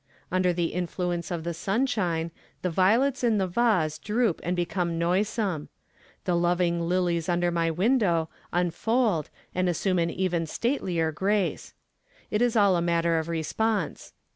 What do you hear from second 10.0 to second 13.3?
even statelier grace. It is all a matter of